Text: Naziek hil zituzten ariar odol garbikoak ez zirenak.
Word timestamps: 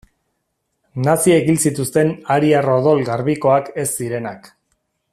Naziek 1.07 1.51
hil 1.53 1.59
zituzten 1.69 2.11
ariar 2.37 2.71
odol 2.79 3.05
garbikoak 3.13 3.71
ez 3.85 3.89
zirenak. 3.91 4.53